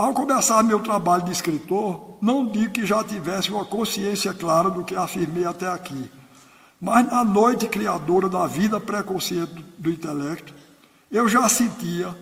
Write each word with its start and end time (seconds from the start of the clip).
Ao 0.00 0.14
começar 0.14 0.62
meu 0.62 0.80
trabalho 0.80 1.24
de 1.24 1.30
escritor, 1.30 2.16
não 2.22 2.46
digo 2.46 2.72
que 2.72 2.86
já 2.86 3.04
tivesse 3.04 3.50
uma 3.50 3.66
consciência 3.66 4.32
clara 4.32 4.70
do 4.70 4.82
que 4.82 4.96
afirmei 4.96 5.44
até 5.44 5.68
aqui, 5.68 6.10
mas 6.80 7.06
na 7.06 7.22
noite 7.22 7.68
criadora 7.68 8.26
da 8.26 8.46
vida 8.46 8.80
pré-consciente 8.80 9.52
do, 9.52 9.62
do 9.76 9.90
intelecto, 9.90 10.54
eu 11.12 11.28
já 11.28 11.46
sentia 11.50 12.16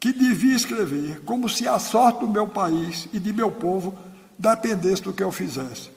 que 0.00 0.12
devia 0.12 0.56
escrever 0.56 1.20
como 1.20 1.48
se 1.48 1.68
a 1.68 1.78
sorte 1.78 2.18
do 2.18 2.26
meu 2.26 2.48
país 2.48 3.06
e 3.12 3.20
de 3.20 3.32
meu 3.32 3.52
povo 3.52 3.96
dependesse 4.36 5.02
do 5.02 5.12
que 5.12 5.22
eu 5.22 5.30
fizesse. 5.30 5.88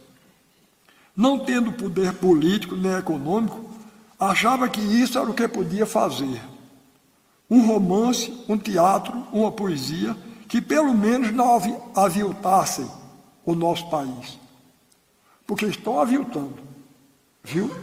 Não 1.18 1.40
tendo 1.40 1.72
poder 1.72 2.14
político 2.14 2.76
nem 2.76 2.94
econômico, 2.94 3.60
achava 4.20 4.70
que 4.70 4.82
isso 4.82 5.18
era 5.18 5.32
o 5.32 5.34
que 5.34 5.48
podia 5.48 5.88
fazer. 5.88 6.40
Um 7.50 7.66
romance, 7.66 8.32
um 8.48 8.56
teatro, 8.56 9.26
uma 9.34 9.52
poesia, 9.52 10.16
que 10.54 10.62
pelo 10.62 10.94
menos 10.94 11.32
não 11.32 11.60
aviltassem 11.96 12.88
o 13.44 13.56
nosso 13.56 13.90
país. 13.90 14.38
Porque 15.48 15.66
estão 15.66 16.00
aviltando, 16.00 16.60
viu? 17.44 17.76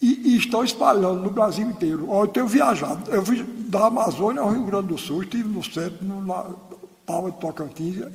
E, 0.00 0.30
e, 0.30 0.38
estão 0.38 0.64
espalhando 0.64 1.20
no 1.20 1.28
Brasil 1.28 1.68
inteiro. 1.68 2.08
eu 2.10 2.26
tenho 2.26 2.46
viajado, 2.46 3.10
eu 3.10 3.20
vim 3.20 3.44
da 3.68 3.88
Amazônia 3.88 4.40
ao 4.40 4.48
Rio 4.48 4.64
Grande 4.64 4.86
do 4.86 4.96
Sul, 4.96 5.24
estive 5.24 5.46
no 5.46 5.62
centro, 5.62 6.02
na 6.06 6.54
Palma 7.04 7.30
de 7.30 7.36
Tocantins, 7.36 8.10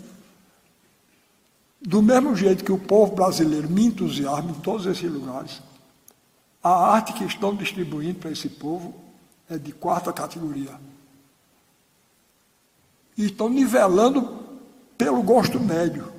do 1.79 2.01
mesmo 2.01 2.35
jeito 2.35 2.63
que 2.63 2.71
o 2.71 2.79
povo 2.79 3.13
brasileiro 3.13 3.69
me 3.69 3.85
entusiasma 3.85 4.49
em 4.49 4.61
todos 4.61 4.87
esses 4.87 5.11
lugares, 5.11 5.61
a 6.63 6.71
arte 6.71 7.13
que 7.13 7.23
estão 7.23 7.55
distribuindo 7.55 8.17
para 8.17 8.31
esse 8.31 8.49
povo 8.49 8.95
é 9.47 9.59
de 9.59 9.71
quarta 9.71 10.11
categoria. 10.11 10.96
E 13.17 13.25
estão 13.25 13.49
nivelando 13.49 14.45
pelo 14.97 15.21
gosto 15.23 15.59
médio, 15.59 16.11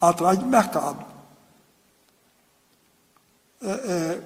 atrás 0.00 0.38
de 0.38 0.44
mercado. 0.44 1.04
É, 3.62 3.70
é, 3.70 4.22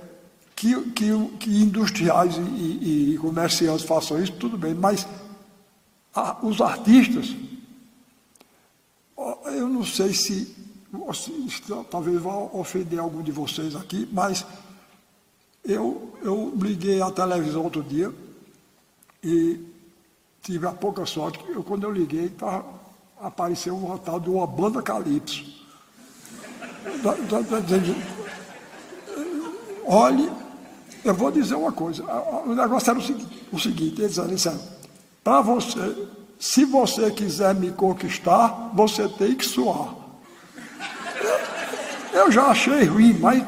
que, 0.54 0.90
que, 0.90 1.28
que, 1.40 1.62
industriais 1.62 2.36
e, 2.36 2.40
e, 2.40 3.14
e, 3.14 3.18
comerciantes 3.18 3.84
façam 3.84 4.22
isso, 4.22 4.32
tudo 4.34 4.56
bem, 4.56 4.72
mas 4.74 5.06
a, 6.14 6.38
os 6.46 6.60
artistas 6.60 7.34
eu 9.56 9.68
não 9.68 9.84
sei 9.84 10.12
se, 10.12 10.54
se 11.48 11.62
talvez 11.90 12.20
vá 12.20 12.34
ofender 12.52 12.98
algum 12.98 13.22
de 13.22 13.32
vocês 13.32 13.74
aqui, 13.76 14.08
mas 14.12 14.44
eu, 15.64 16.16
eu 16.22 16.52
liguei 16.56 17.00
a 17.00 17.10
televisão 17.10 17.62
outro 17.62 17.82
dia 17.82 18.12
e 19.22 19.60
tive 20.44 20.66
a 20.66 20.72
pouca 20.72 21.04
sorte 21.04 21.38
que 21.38 21.50
eu, 21.50 21.64
quando 21.64 21.84
eu 21.84 21.90
liguei, 21.90 22.28
tá, 22.28 22.62
apareceu 23.20 23.74
um 23.74 23.98
tal 23.98 24.20
de 24.20 24.30
uma 24.30 24.46
banda 24.46 24.80
Calypso. 24.82 25.42
Olhe, 29.86 30.30
eu 31.02 31.14
vou 31.14 31.30
dizer 31.30 31.54
uma 31.54 31.72
coisa. 31.72 32.04
O 32.46 32.54
negócio 32.54 32.90
era 32.90 32.98
o 32.98 33.02
seguinte, 33.02 33.46
o 33.50 33.58
seguinte 33.58 34.02
eles 34.02 34.14
disseram, 34.28 34.60
para 35.22 35.40
você 35.40 36.08
se 36.38 36.66
você 36.66 37.10
quiser 37.10 37.54
me 37.54 37.70
conquistar, 37.70 38.70
você 38.74 39.08
tem 39.08 39.34
que 39.34 39.46
suar. 39.46 39.94
Eu 42.12 42.30
já 42.30 42.48
achei 42.48 42.84
ruim, 42.84 43.14
mas, 43.18 43.42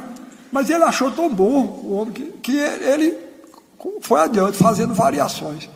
mas 0.50 0.70
ele 0.70 0.83
achou 0.83 1.10
tão 1.10 1.28
bom 1.28 1.62
o 1.84 1.92
homem 1.92 2.14
que, 2.14 2.25
que 2.38 2.56
ele 2.56 3.19
foi 4.00 4.20
adiante, 4.20 4.56
fazendo 4.56 4.94
variações. 4.94 5.69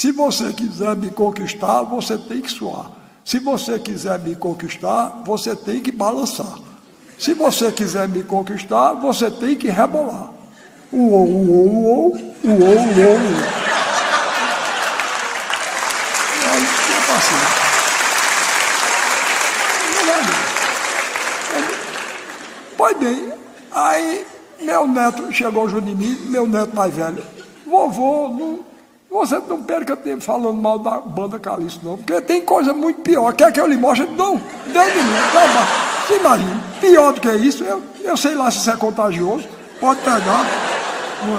Se 0.00 0.12
você 0.12 0.50
quiser 0.50 0.96
me 0.96 1.10
conquistar, 1.10 1.82
você 1.82 2.16
tem 2.16 2.40
que 2.40 2.50
suar. 2.50 2.90
Se 3.22 3.38
você 3.38 3.78
quiser 3.78 4.18
me 4.18 4.34
conquistar, 4.34 5.20
você 5.26 5.54
tem 5.54 5.82
que 5.82 5.92
balançar. 5.92 6.58
Se 7.18 7.34
você 7.34 7.70
quiser 7.70 8.08
me 8.08 8.22
conquistar, 8.22 8.94
você 8.94 9.30
tem 9.30 9.54
que 9.54 9.68
rebolar. 9.68 10.30
Uou, 10.90 11.28
uou, 11.28 11.68
uou, 11.68 12.12
uou, 12.14 12.16
uou, 12.44 12.76
uou. 12.96 13.18
Pois 22.74 22.96
bem, 22.96 23.32
aí 23.70 24.26
meu 24.62 24.88
neto 24.88 25.30
chegou 25.30 25.68
junto 25.68 25.84
de 25.84 25.94
mim, 25.94 26.18
meu 26.30 26.46
neto 26.46 26.74
mais 26.74 26.94
velho, 26.94 27.22
vovô, 27.66 28.30
não, 28.30 28.69
você 29.10 29.38
não 29.40 29.62
perca 29.64 29.96
tempo 29.96 30.22
falando 30.22 30.54
mal 30.54 30.78
da 30.78 31.00
banda 31.00 31.36
Calixto, 31.38 31.84
não, 31.84 31.96
porque 31.96 32.20
tem 32.20 32.42
coisa 32.42 32.72
muito 32.72 33.00
pior. 33.00 33.34
Quer 33.34 33.52
que 33.52 33.60
eu 33.60 33.66
lhe 33.66 33.76
mostre? 33.76 34.06
Não, 34.06 34.36
deu 34.36 34.90
de 34.90 34.98
mim, 34.98 35.10
não, 35.34 36.06
você 36.06 36.16
imagina, 36.16 36.62
pior 36.80 37.12
do 37.12 37.20
que 37.20 37.32
isso, 37.34 37.64
eu, 37.64 37.82
eu 38.00 38.16
sei 38.16 38.36
lá 38.36 38.50
se 38.50 38.58
isso 38.58 38.70
é 38.70 38.76
contagioso, 38.76 39.48
pode 39.80 40.00
pegar. 40.00 40.46
Não 41.26 41.38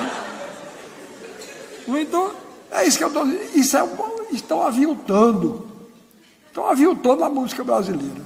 é? 1.98 2.02
Então, 2.02 2.32
é 2.72 2.86
isso 2.86 2.98
que 2.98 3.04
eu 3.06 3.08
estou 3.08 3.26
dizendo, 3.26 3.56
isso 3.56 3.78
é, 3.78 3.88
estão 4.34 4.62
aviltando, 4.62 5.68
estão 6.48 6.70
aviltando 6.70 7.24
a 7.24 7.30
música 7.30 7.64
brasileira. 7.64 8.26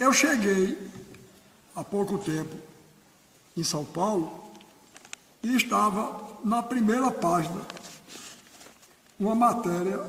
Eu 0.00 0.12
cheguei 0.12 0.76
há 1.76 1.84
pouco 1.84 2.18
tempo 2.18 2.56
em 3.56 3.62
São 3.62 3.84
Paulo 3.84 4.32
e 5.42 5.56
estava 5.56 6.20
na 6.44 6.60
primeira 6.60 7.10
página 7.10 7.60
uma 9.22 9.34
matéria, 9.34 10.00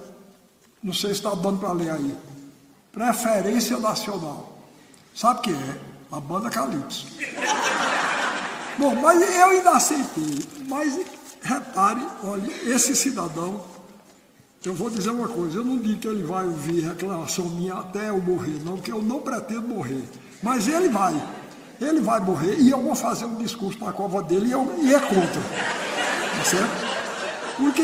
não 0.81 0.93
sei 0.93 1.11
se 1.11 1.17
está 1.17 1.29
dando 1.31 1.59
para 1.59 1.71
ler 1.71 1.91
aí, 1.91 2.15
preferência 2.91 3.77
nacional. 3.77 4.57
Sabe 5.15 5.39
o 5.39 5.41
que 5.43 5.51
é? 5.51 5.79
A 6.11 6.19
banda 6.19 6.49
Calypso. 6.49 7.07
Bom, 8.77 8.95
mas 8.95 9.21
eu 9.21 9.49
ainda 9.49 9.71
aceitei. 9.71 10.39
Mas 10.67 10.99
repare, 11.41 12.01
olha, 12.23 12.51
esse 12.65 12.95
cidadão, 12.95 13.61
eu 14.65 14.73
vou 14.73 14.89
dizer 14.89 15.11
uma 15.11 15.27
coisa, 15.27 15.57
eu 15.57 15.65
não 15.65 15.77
digo 15.77 15.99
que 15.99 16.07
ele 16.07 16.23
vai 16.23 16.45
ouvir 16.45 16.81
reclamação 16.81 17.45
minha 17.45 17.75
até 17.75 18.09
eu 18.09 18.19
morrer, 18.19 18.59
não, 18.63 18.77
porque 18.77 18.91
eu 18.91 19.01
não 19.01 19.19
pretendo 19.19 19.67
morrer. 19.67 20.03
Mas 20.41 20.67
ele 20.67 20.89
vai. 20.89 21.13
Ele 21.79 22.01
vai 22.01 22.19
morrer 22.19 22.55
e 22.59 22.69
eu 22.69 22.81
vou 22.81 22.95
fazer 22.95 23.25
um 23.25 23.35
discurso 23.35 23.83
na 23.83 23.91
cova 23.91 24.23
dele 24.23 24.47
e, 24.47 24.51
eu, 24.51 24.75
e 24.81 24.93
é 24.93 24.99
contra. 24.99 25.41
Tá 26.37 26.45
certo? 26.45 26.93
Porque, 27.57 27.83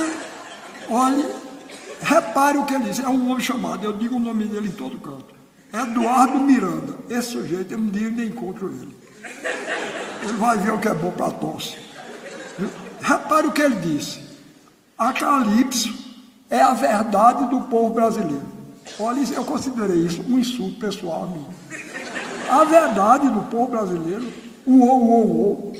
olhe, 0.89 1.25
repare 2.01 2.57
o 2.57 2.65
que 2.65 2.73
ele 2.73 2.85
diz. 2.85 2.99
É 2.99 3.07
um 3.07 3.29
homem 3.29 3.43
chamado, 3.43 3.83
eu 3.83 3.93
digo 3.93 4.15
o 4.15 4.19
nome 4.19 4.45
dele 4.45 4.67
em 4.67 4.71
todo 4.71 4.97
canto. 4.99 5.35
Eduardo 5.71 6.39
Miranda. 6.39 6.95
Esse 7.09 7.31
sujeito, 7.31 7.73
eu 7.73 7.77
um 7.77 7.87
dia 7.87 8.09
nem 8.09 8.27
encontro 8.27 8.67
ele. 8.67 8.95
Ele 10.23 10.33
vai 10.33 10.57
ver 10.57 10.73
o 10.73 10.79
que 10.79 10.87
é 10.87 10.93
bom 10.93 11.11
para 11.11 11.31
tosse. 11.31 11.77
Repare 13.01 13.47
o 13.47 13.51
que 13.51 13.61
ele 13.61 13.75
disse. 13.75 14.21
A 14.97 15.13
Calypso 15.13 15.93
é 16.49 16.61
a 16.61 16.73
verdade 16.73 17.45
do 17.49 17.61
povo 17.61 17.93
brasileiro. 17.93 18.59
Olha, 18.99 19.21
eu 19.33 19.45
considerei 19.45 19.97
isso 19.97 20.21
um 20.27 20.39
insulto 20.39 20.79
pessoal 20.79 21.23
a 21.23 21.27
mim 21.27 21.45
a 22.49 22.63
verdade 22.63 23.29
do 23.29 23.41
povo 23.43 23.67
brasileiro, 23.67 24.27
o 24.65 24.79
ou, 24.81 25.09
ou, 25.09 25.37
ou. 25.37 25.73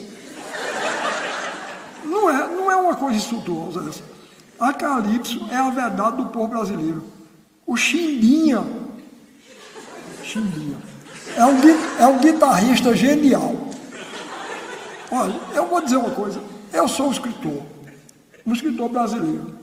Não 2.06 2.30
é, 2.30 2.47
não 2.47 2.72
é 2.72 2.76
uma 2.76 2.96
coisa 2.96 3.18
insultuosa 3.18 3.90
essa. 3.90 4.03
A 4.59 4.74
Calypso 4.74 5.47
é 5.52 5.56
a 5.56 5.70
verdade 5.70 6.18
do 6.18 6.25
povo 6.25 6.47
brasileiro. 6.47 7.03
O 7.66 7.78
Chimbinha, 7.78 8.66
Chimbinha, 10.24 10.78
é 11.36 11.46
um, 11.46 11.59
é 12.00 12.08
um 12.08 12.18
guitarrista 12.20 12.96
genial. 12.96 13.56
Olha, 15.12 15.40
eu 15.53 15.68
vou 15.68 15.81
dizer 15.81 15.97
uma 15.97 16.12
coisa. 16.12 16.42
Eu 16.74 16.88
sou 16.88 17.08
um 17.08 17.12
escritor, 17.12 17.64
um 18.46 18.53
escritor 18.53 18.90
brasileiro. 18.90 19.58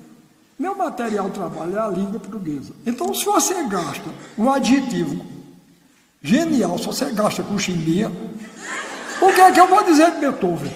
Meu 0.58 0.74
material 0.74 1.28
de 1.28 1.34
trabalho 1.34 1.76
é 1.76 1.80
a 1.80 1.88
língua 1.88 2.18
portuguesa. 2.18 2.72
Então, 2.86 3.12
se 3.12 3.24
você 3.24 3.62
gasta 3.64 4.08
um 4.38 4.50
adjetivo 4.50 5.36
Genial, 6.26 6.76
se 6.76 6.86
você 6.86 7.04
gasta 7.12 7.40
com 7.44 7.56
chimbinha. 7.56 8.10
O 9.20 9.32
que 9.32 9.40
é 9.40 9.52
que 9.52 9.60
eu 9.60 9.68
vou 9.68 9.84
dizer 9.84 10.10
de 10.10 10.18
Beethoven? 10.18 10.72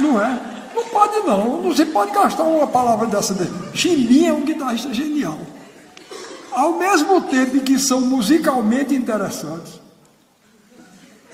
Não 0.00 0.20
é? 0.20 0.57
Não 0.78 0.84
pode 0.90 1.18
não, 1.26 1.60
não 1.60 1.74
se 1.74 1.84
pode 1.86 2.12
gastar 2.12 2.44
uma 2.44 2.66
palavra 2.68 3.08
dessa 3.08 3.34
dele. 3.34 3.50
Chimbinha 3.74 4.30
é 4.30 4.32
um 4.32 4.42
guitarrista 4.42 4.94
genial. 4.94 5.36
Ao 6.52 6.74
mesmo 6.74 7.20
tempo 7.22 7.60
que 7.60 7.76
são 7.80 8.00
musicalmente 8.00 8.94
interessantes, 8.94 9.80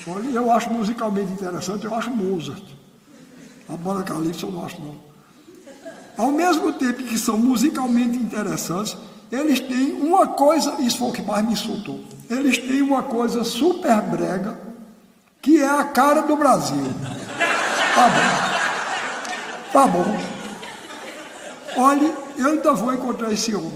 olha, 0.08 0.28
eu 0.30 0.50
acho 0.50 0.70
musicalmente 0.72 1.30
interessante, 1.30 1.84
eu 1.84 1.94
acho 1.94 2.10
Mozart. 2.10 2.64
A 3.68 3.76
banda 3.76 4.02
Calypso 4.02 4.46
eu 4.46 4.50
não 4.50 4.64
acho 4.64 4.80
não. 4.80 4.94
Ao 6.16 6.32
mesmo 6.32 6.72
tempo 6.72 7.02
que 7.02 7.18
são 7.18 7.36
musicalmente 7.36 8.16
interessantes, 8.16 8.96
eles 9.30 9.60
têm 9.60 9.92
uma 9.92 10.26
coisa, 10.26 10.74
isso 10.80 10.98
foi 10.98 11.08
o 11.08 11.12
que 11.12 11.22
mais 11.22 11.44
me 11.44 11.52
insultou. 11.52 12.02
Eles 12.30 12.56
têm 12.56 12.80
uma 12.80 13.02
coisa 13.02 13.44
super 13.44 14.00
brega, 14.00 14.58
que 15.42 15.60
é 15.60 15.68
a 15.68 15.84
cara 15.84 16.22
do 16.22 16.34
Brasil. 16.34 16.94
Tá 17.94 18.08
bom. 18.08 18.33
Tá 19.74 19.88
bom. 19.88 20.04
Olhe, 21.76 22.14
eu 22.38 22.46
ainda 22.46 22.72
vou 22.74 22.94
encontrar 22.94 23.32
esse 23.32 23.52
homem. 23.56 23.72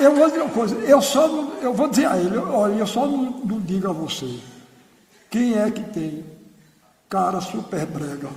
Eu 0.00 0.14
vou 0.14 0.26
dizer 0.26 0.40
uma 0.40 0.48
coisa, 0.48 0.74
eu 0.76 1.02
só 1.02 1.28
não, 1.28 1.52
eu 1.60 1.74
vou 1.74 1.86
dizer 1.86 2.06
a 2.06 2.16
ele, 2.16 2.38
olha, 2.38 2.76
eu 2.76 2.86
só 2.86 3.04
não, 3.04 3.24
não 3.44 3.60
digo 3.60 3.90
a 3.90 3.92
você 3.92 4.38
quem 5.28 5.58
é 5.58 5.70
que 5.70 5.82
tem 5.82 6.24
cara 7.10 7.42
super 7.42 7.84
brega. 7.84 8.28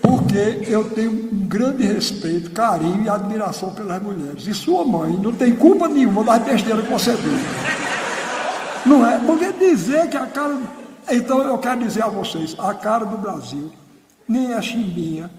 Porque 0.00 0.62
eu 0.68 0.88
tenho 0.90 1.10
um 1.10 1.48
grande 1.48 1.82
respeito, 1.84 2.52
carinho 2.52 3.02
e 3.02 3.08
admiração 3.08 3.74
pelas 3.74 4.00
mulheres. 4.00 4.46
E 4.46 4.54
sua 4.54 4.84
mãe 4.84 5.18
não 5.20 5.32
tem 5.32 5.56
culpa 5.56 5.88
nenhuma 5.88 6.22
das 6.22 6.44
besteiras 6.44 6.84
que 6.84 6.92
você 6.92 7.10
diz. 7.10 8.86
Não 8.86 9.04
é? 9.04 9.18
Porque 9.18 9.52
dizer 9.52 10.08
que 10.08 10.16
a 10.16 10.26
cara. 10.26 10.56
Então 11.10 11.42
eu 11.42 11.58
quero 11.58 11.80
dizer 11.80 12.04
a 12.04 12.08
vocês, 12.08 12.54
a 12.56 12.72
cara 12.72 13.04
do 13.04 13.18
Brasil 13.18 13.72
nem 14.28 14.52
a 14.54 14.60
Chimbinha, 14.60 15.30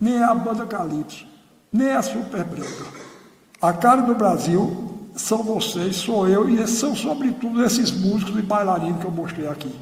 nem 0.00 0.22
a 0.22 0.34
banda 0.34 0.66
Calypso, 0.66 1.26
nem 1.72 1.92
a 1.92 2.02
Super 2.02 2.44
Brega. 2.44 2.86
A 3.60 3.72
cara 3.72 4.02
do 4.02 4.14
Brasil 4.14 5.08
são 5.16 5.42
vocês, 5.42 5.96
sou 5.96 6.28
eu, 6.28 6.48
e 6.48 6.66
são 6.66 6.94
sobretudo 6.94 7.64
esses 7.64 7.90
músicos 7.90 8.38
e 8.38 8.42
bailarinos 8.42 9.00
que 9.00 9.06
eu 9.06 9.10
mostrei 9.10 9.48
aqui. 9.48 9.74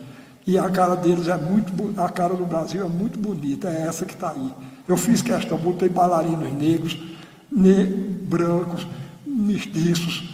E 0.47 0.59
a 0.59 0.69
cara 0.71 0.95
deles 0.95 1.29
é 1.29 1.37
muito, 1.37 1.73
a 2.01 2.09
cara 2.09 2.35
do 2.35 2.45
Brasil 2.45 2.85
é 2.85 2.89
muito 2.89 3.19
bonita, 3.19 3.69
é 3.69 3.83
essa 3.83 4.05
que 4.05 4.15
está 4.15 4.31
aí. 4.31 4.53
Eu 4.87 4.97
fiz 4.97 5.23
questão, 5.23 5.57
botei 5.57 5.89
bailarinos 5.89 6.53
negros, 6.53 6.99
ne 7.51 7.85
brancos, 7.85 8.87
mestiços, 9.25 10.32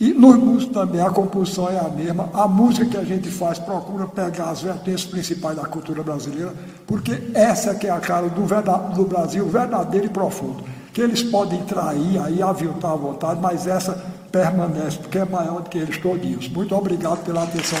e 0.00 0.14
nos 0.14 0.36
músicos 0.36 0.72
também 0.72 1.02
a 1.02 1.10
composição 1.10 1.68
é 1.68 1.78
a 1.78 1.90
mesma. 1.90 2.30
A 2.32 2.48
música 2.48 2.86
que 2.86 2.96
a 2.96 3.04
gente 3.04 3.30
faz 3.30 3.58
procura 3.58 4.06
pegar 4.06 4.48
as 4.48 4.62
vertentes 4.62 5.04
principais 5.04 5.54
da 5.54 5.66
cultura 5.66 6.02
brasileira, 6.02 6.54
porque 6.86 7.22
essa 7.34 7.74
que 7.74 7.86
é 7.86 7.90
a 7.90 8.00
cara 8.00 8.30
do, 8.30 8.94
do 8.94 9.04
Brasil 9.04 9.46
verdadeiro 9.46 10.06
e 10.06 10.08
profundo. 10.08 10.64
Que 10.94 11.02
eles 11.02 11.22
podem 11.22 11.62
trair, 11.64 12.18
aí 12.18 12.42
aviltar 12.42 12.92
à 12.92 12.96
vontade, 12.96 13.40
mas 13.42 13.66
essa 13.66 14.02
permanece, 14.32 14.96
porque 14.96 15.18
é 15.18 15.24
maior 15.26 15.60
do 15.60 15.68
que 15.68 15.76
eles 15.76 15.98
todos. 15.98 16.48
Muito 16.48 16.74
obrigado 16.74 17.22
pela 17.22 17.42
atenção. 17.42 17.78